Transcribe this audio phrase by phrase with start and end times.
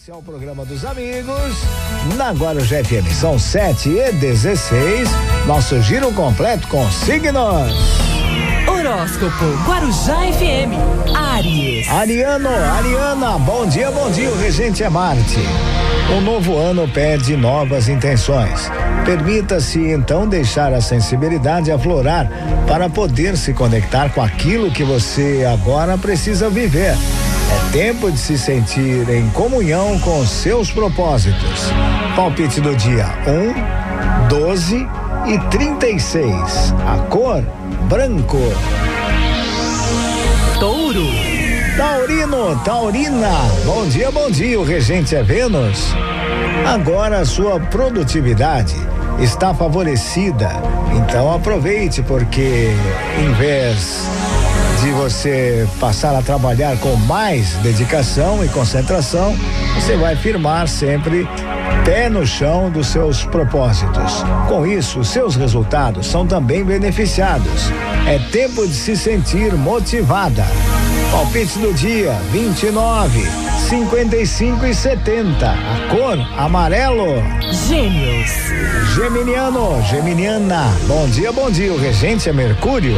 [0.00, 1.54] Esse é o programa dos amigos.
[2.16, 5.08] Na Guarujá FM são 7 e 16.
[5.44, 7.74] Nosso giro completo com signos.
[8.68, 11.16] Horóscopo Guarujá FM.
[11.34, 11.88] Aries.
[11.88, 14.30] Ariano, Ariana, bom dia, bom dia.
[14.30, 15.40] O regente é Marte.
[16.16, 18.70] O novo ano pede novas intenções.
[19.04, 22.30] Permita-se então deixar a sensibilidade aflorar
[22.68, 26.94] para poder se conectar com aquilo que você agora precisa viver.
[27.50, 31.70] É tempo de se sentir em comunhão com seus propósitos.
[32.14, 33.06] Palpite do dia
[34.26, 34.86] 1, 12
[35.26, 36.74] e 36.
[36.86, 37.42] A cor
[37.88, 38.38] branco.
[40.58, 41.06] Touro.
[41.76, 43.30] Taurino, Taurina,
[43.64, 44.58] bom dia, bom dia.
[44.58, 45.94] O regente é Vênus.
[46.66, 48.74] Agora a sua produtividade
[49.20, 50.50] está favorecida.
[50.96, 52.70] Então aproveite, porque
[53.18, 54.08] em vez
[54.80, 59.36] de você passar a trabalhar com mais dedicação e concentração,
[59.74, 61.26] você vai firmar sempre
[61.84, 64.22] pé no chão dos seus propósitos.
[64.46, 67.70] Com isso, seus resultados são também beneficiados.
[68.06, 70.44] É tempo de se sentir motivada.
[71.10, 73.26] Palpite do dia 29,
[73.68, 75.48] 55 e 70.
[75.48, 77.22] A cor amarelo.
[77.66, 78.30] Gêmeos.
[78.94, 80.64] Geminiano, Geminiana.
[80.86, 81.72] Bom dia, bom dia.
[81.72, 82.96] O regente é Mercúrio.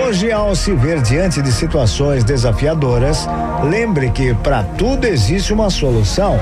[0.00, 3.28] Hoje, ao se ver diante de situações desafiadoras,
[3.62, 6.40] lembre que para tudo existe uma solução.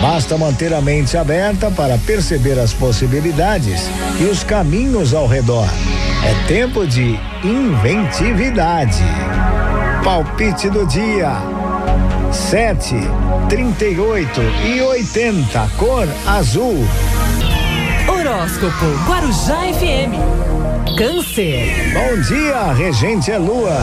[0.00, 3.82] Basta manter a mente aberta para perceber as possibilidades
[4.18, 5.68] e os caminhos ao redor.
[6.24, 9.02] É tempo de inventividade.
[10.02, 11.32] Palpite do dia.
[12.32, 12.94] 7,
[13.48, 16.86] 38 e 80, cor azul.
[18.08, 20.55] Horóscopo Guarujá FM.
[20.94, 21.92] Câncer.
[21.92, 23.76] Bom dia, regente é lua.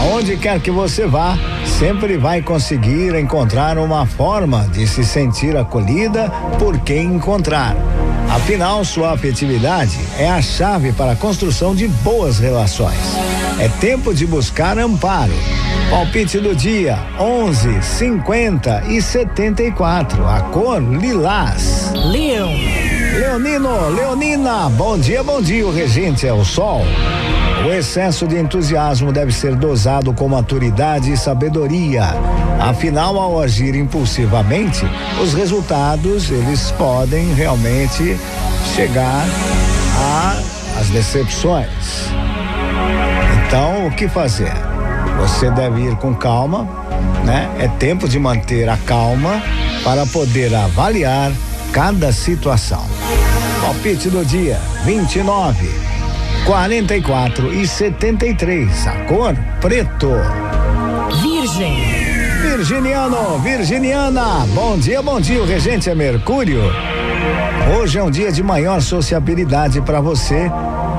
[0.00, 1.36] Aonde quer que você vá,
[1.78, 7.76] sempre vai conseguir encontrar uma forma de se sentir acolhida por quem encontrar.
[8.30, 13.16] Afinal, sua afetividade é a chave para a construção de boas relações.
[13.58, 15.34] É tempo de buscar amparo.
[15.90, 20.26] Palpite do dia: 11, 50 e 74.
[20.26, 21.92] A cor lilás.
[21.94, 22.81] Leão.
[23.12, 25.66] Leonino, Leonina, bom dia, bom dia.
[25.66, 26.80] O regente é o sol.
[27.66, 32.04] O excesso de entusiasmo deve ser dosado com maturidade e sabedoria.
[32.58, 34.86] Afinal, ao agir impulsivamente,
[35.22, 38.16] os resultados eles podem realmente
[38.74, 39.26] chegar
[40.80, 42.08] às decepções.
[43.46, 44.54] Então, o que fazer?
[45.20, 46.66] Você deve ir com calma,
[47.26, 47.50] né?
[47.58, 49.42] É tempo de manter a calma
[49.84, 51.30] para poder avaliar
[51.72, 52.84] cada situação.
[53.62, 55.70] Palpite do dia 29,
[56.44, 58.86] 44 e 73.
[58.86, 60.10] A cor preto.
[61.22, 62.02] Virgem.
[62.42, 65.42] Virginiano, Virginiana, bom dia, bom dia.
[65.42, 66.60] O regente é Mercúrio.
[67.78, 70.50] Hoje é um dia de maior sociabilidade para você,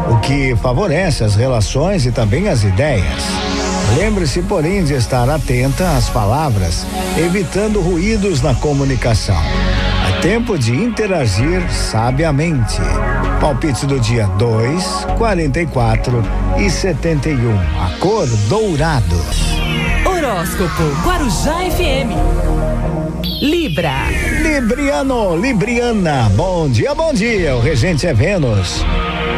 [0.09, 3.23] o que favorece as relações e também as ideias.
[3.95, 6.85] Lembre-se, porém, de estar atenta às palavras,
[7.17, 9.43] evitando ruídos na comunicação.
[10.07, 12.79] É tempo de interagir sabiamente.
[13.39, 16.23] Palpite do dia 2, 44
[16.57, 17.57] e 71.
[17.79, 19.15] A cor dourado.
[20.05, 22.11] Horóscopo Guarujá FM.
[23.41, 23.93] Libra.
[24.41, 27.55] Libriano, Libriana, bom dia, bom dia.
[27.55, 28.85] O regente é Vênus.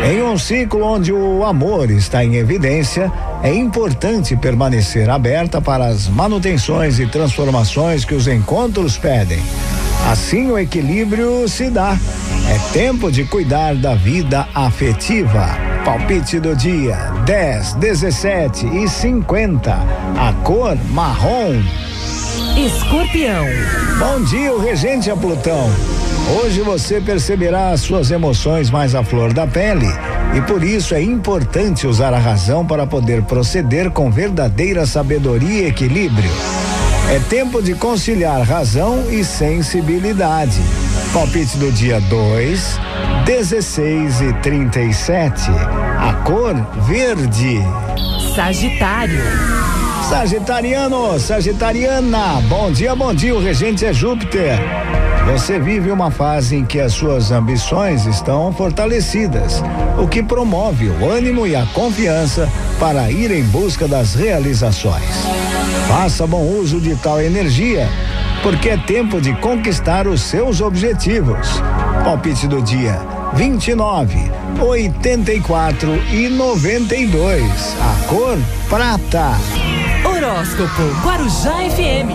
[0.03, 3.11] Em um ciclo onde o amor está em evidência,
[3.41, 9.39] é importante permanecer aberta para as manutenções e transformações que os encontros pedem.
[10.15, 11.99] Assim o equilíbrio se dá.
[12.49, 15.45] É tempo de cuidar da vida afetiva.
[15.83, 16.95] Palpite do dia:
[17.25, 19.73] 10, 17 e 50.
[19.73, 21.61] A cor marrom.
[22.55, 23.45] Escorpião.
[23.99, 25.69] Bom dia, o regente é Plutão.
[26.41, 29.89] Hoje você perceberá as suas emoções mais à flor da pele
[30.33, 35.67] e por isso é importante usar a razão para poder proceder com verdadeira sabedoria e
[35.67, 36.31] equilíbrio.
[37.07, 40.59] É tempo de conciliar razão e sensibilidade.
[41.13, 42.79] Palpite do dia 2,
[43.25, 45.51] 16 e 37.
[45.99, 46.55] A cor
[46.87, 47.59] verde.
[48.35, 49.21] Sagitário.
[50.09, 53.35] Sagitariano, Sagitariana, bom dia, bom dia.
[53.35, 54.59] O regente é Júpiter.
[55.25, 59.61] Você vive uma fase em que as suas ambições estão fortalecidas,
[59.97, 62.47] o que promove o ânimo e a confiança
[62.79, 65.25] para ir em busca das realizações.
[65.87, 67.89] Faça bom uso de tal energia,
[68.43, 71.59] porque é tempo de conquistar os seus objetivos.
[72.03, 72.99] Palpite do dia:
[73.33, 74.31] 29,
[74.61, 77.75] 84 e 92.
[77.81, 78.37] A cor
[78.69, 79.31] prata.
[80.05, 82.13] Horóscopo Guarujá FM.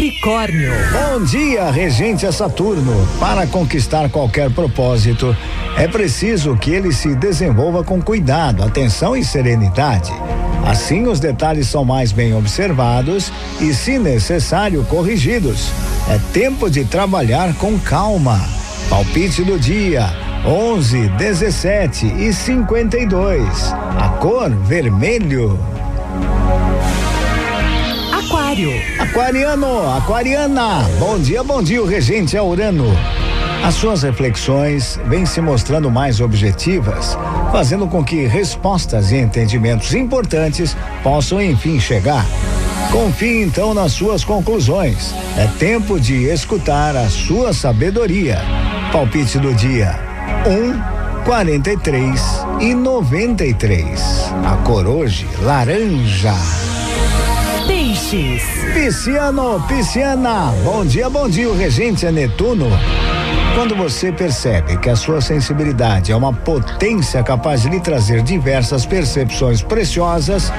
[0.00, 0.72] Capricórnio.
[0.92, 3.06] Bom dia, regente Saturno.
[3.18, 5.36] Para conquistar qualquer propósito,
[5.76, 10.10] é preciso que ele se desenvolva com cuidado, atenção e serenidade.
[10.66, 13.30] Assim, os detalhes são mais bem observados
[13.60, 15.70] e, se necessário, corrigidos.
[16.08, 18.40] É tempo de trabalhar com calma.
[18.88, 20.06] Palpite do dia:
[20.46, 23.74] 11, 17 e 52.
[23.98, 25.58] A cor vermelho.
[28.50, 28.72] Aquário.
[28.98, 30.82] Aquariano, aquariana.
[30.98, 32.86] Bom dia, bom dia, o regente é Urano.
[33.62, 37.16] As suas reflexões vêm se mostrando mais objetivas,
[37.52, 42.26] fazendo com que respostas e entendimentos importantes possam enfim chegar.
[42.90, 45.14] Confie então nas suas conclusões.
[45.36, 48.38] É tempo de escutar a sua sabedoria.
[48.90, 49.96] Palpite do dia:
[50.44, 52.20] 1, 43
[52.60, 54.00] e 93.
[54.44, 56.34] A cor hoje, laranja.
[58.10, 58.42] Peixes.
[58.74, 60.52] Pisciano, pisciana.
[60.64, 62.66] Bom dia, bom dia, o regente é Netuno.
[63.54, 68.84] Quando você percebe que a sua sensibilidade é uma potência capaz de lhe trazer diversas
[68.84, 70.52] percepções preciosas,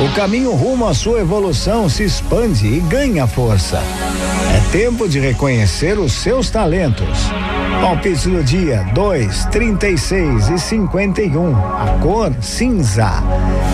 [0.00, 3.82] o caminho rumo à sua evolução se expande e ganha força.
[4.54, 7.18] É tempo de reconhecer os seus talentos.
[7.82, 11.56] Palpite do dia 2, 36 e 51.
[11.56, 13.10] A cor cinza.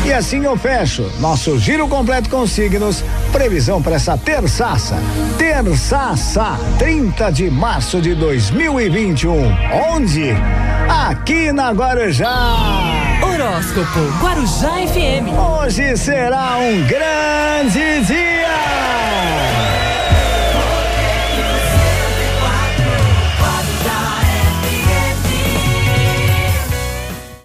[0.03, 3.05] E assim eu fecho nosso giro completo com signos.
[3.31, 4.97] Previsão para essa terçaça.
[5.37, 9.55] Terçaça, 30 de março de 2021.
[9.93, 10.35] Onde?
[10.89, 12.57] Aqui na Guarujá.
[13.23, 15.37] Horóscopo Guarujá FM.
[15.39, 18.38] Hoje será um grande dia.